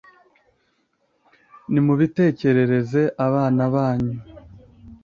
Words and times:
Nimubitekerereze 1.71 3.01
abana 3.25 3.63
banyu, 3.73 4.17